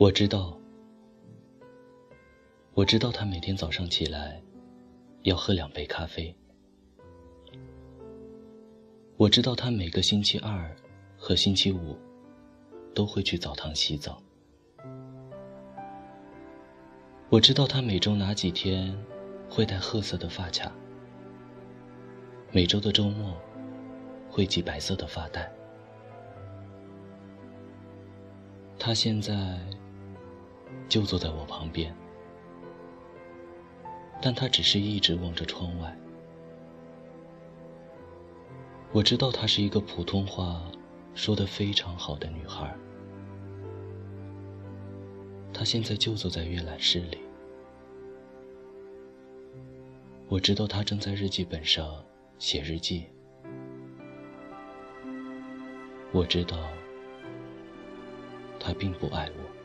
[0.00, 0.58] 我知道，
[2.72, 4.42] 我知道他每天早上起来
[5.24, 6.34] 要喝两杯咖啡。
[9.18, 10.74] 我知道他每个星期二
[11.18, 11.98] 和星期五
[12.94, 14.22] 都会去澡堂洗澡。
[17.28, 18.96] 我知道他每周哪几天
[19.50, 20.72] 会戴褐色的发卡，
[22.52, 23.36] 每周的周末
[24.30, 25.52] 会系白色的发带。
[28.78, 29.60] 他现在。
[30.88, 31.94] 就坐在我旁边，
[34.20, 35.96] 但她只是一直望着窗外。
[38.92, 40.62] 我知道她是一个普通话
[41.14, 42.76] 说的非常好的女孩。
[45.52, 47.18] 她现在就坐在阅览室里。
[50.28, 52.04] 我知道她正在日记本上
[52.38, 53.06] 写日记。
[56.12, 56.56] 我知道
[58.58, 59.59] 她并不爱我。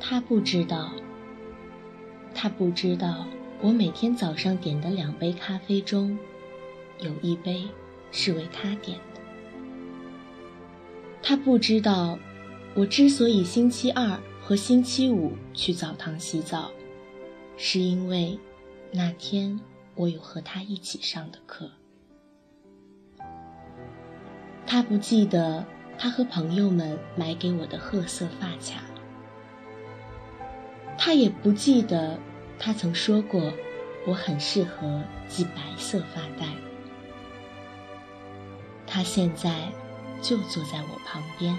[0.00, 0.90] 他不知道，
[2.34, 3.26] 他不知道，
[3.60, 6.18] 我每天早上点的两杯咖啡中，
[7.00, 7.64] 有一杯
[8.10, 9.20] 是为他点的。
[11.22, 12.18] 他不知道，
[12.74, 16.70] 我之所以星期二和星期五去澡堂洗澡，
[17.58, 18.38] 是因为
[18.90, 19.60] 那天
[19.94, 21.70] 我有和他一起上的课。
[24.70, 25.64] 他不记得
[25.98, 28.82] 他和朋友们买给我的褐色发卡，
[30.98, 32.18] 他也不记得
[32.58, 33.50] 他曾说过
[34.06, 36.46] 我很适合系白色发带。
[38.86, 39.72] 他现在
[40.20, 41.58] 就坐在我旁边，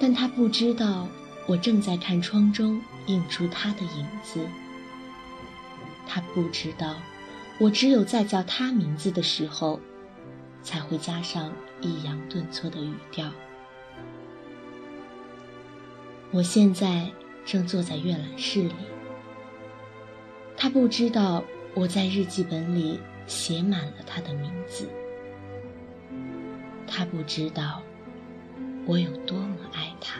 [0.00, 1.06] 但他不知道
[1.46, 4.44] 我正在看窗中映出他的影子。
[6.04, 6.96] 他不知道
[7.60, 9.78] 我只有在叫他名字的时候。
[10.64, 13.30] 才会加上抑扬顿挫的语调。
[16.32, 17.08] 我现在
[17.44, 18.74] 正坐在阅览室里，
[20.56, 21.44] 他不知道
[21.74, 22.98] 我在日记本里
[23.28, 24.88] 写满了他的名字，
[26.88, 27.80] 他不知道
[28.86, 30.18] 我有多么爱他。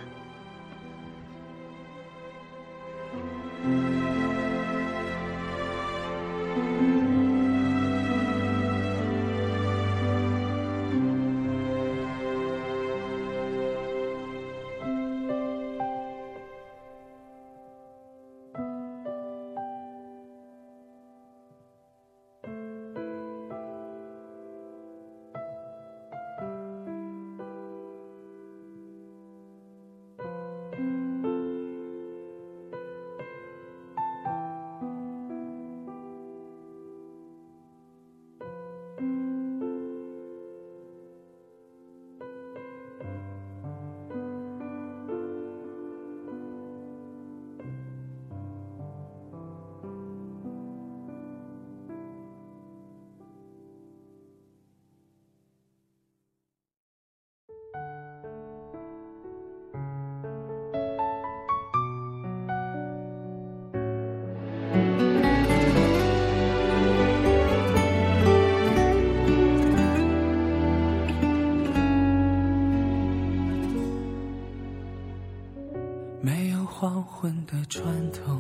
[77.54, 78.36] 的船头，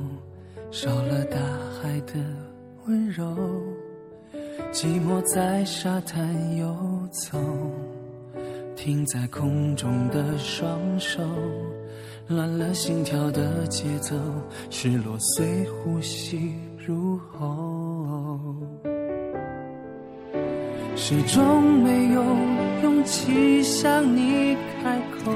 [0.72, 1.38] 少了大
[1.80, 2.14] 海的
[2.86, 3.24] 温柔。
[4.72, 6.76] 寂寞在沙滩游
[7.12, 7.38] 走，
[8.74, 11.22] 停在空中的双手，
[12.26, 14.16] 乱了心跳的节奏，
[14.68, 16.52] 失落随呼吸
[16.84, 18.40] 入喉，
[20.96, 22.24] 始终没有
[22.82, 25.32] 勇气向你开口。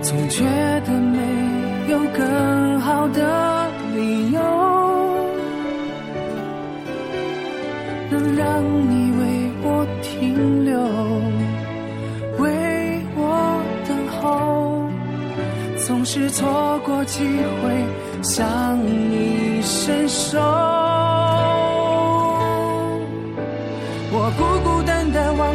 [0.00, 0.44] 总觉
[0.86, 1.18] 得没
[1.90, 4.40] 有更好的理由，
[8.10, 10.78] 能让你为我停留，
[12.38, 12.48] 为
[13.16, 13.90] 我等
[14.20, 14.88] 候，
[15.86, 17.24] 总是错过机
[17.62, 17.84] 会
[18.22, 20.38] 向你伸手。
[24.10, 24.82] 我孤孤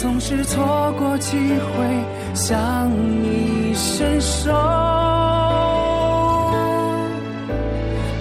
[0.00, 2.90] 总是错过机会向
[3.22, 4.50] 你伸手。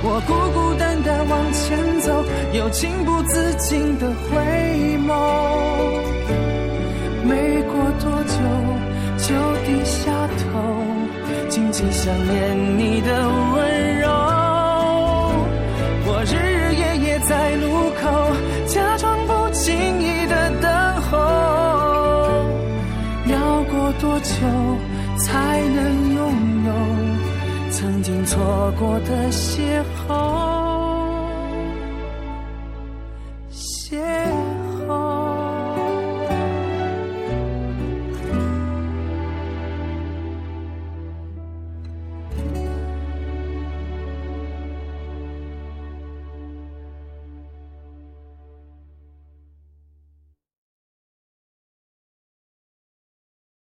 [0.04, 2.12] 我孤孤单单往前走，
[2.52, 4.36] 又情不自禁的回
[5.08, 5.10] 眸。
[7.24, 8.36] 没过多久，
[9.18, 9.34] 就
[9.66, 10.60] 低下头，
[11.48, 13.30] 紧紧想念你的
[27.80, 30.59] 曾经错过的邂逅。